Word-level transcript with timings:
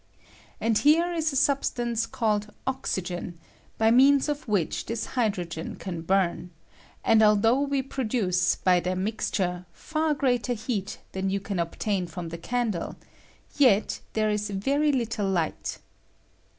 And 0.59 0.79
here 0.79 1.13
is 1.13 1.31
a 1.31 1.35
substance 1.35 2.07
called 2.07 2.51
oxygen, 2.65 3.37
by 3.77 3.91
means 3.91 4.27
of 4.27 4.47
which 4.47 4.87
this 4.87 5.05
hydro 5.13 5.43
gen 5.43 5.75
can 5.75 6.01
bum; 6.01 6.49
and 7.03 7.21
although 7.21 7.61
we 7.61 7.83
produce, 7.83 8.55
by 8.55 8.79
their 8.79 8.95
mixture, 8.95 9.67
far 9.71 10.15
greater 10.15 10.53
heat(*) 10.53 10.97
than 11.11 11.29
you 11.29 11.39
can 11.39 11.59
obtain 11.59 12.07
from 12.07 12.29
the 12.29 12.39
candle, 12.39 12.95
yet 13.57 13.99
there 14.13 14.31
is 14.31 14.49
very 14.49 14.91
httle 14.91 15.31
light. 15.31 15.77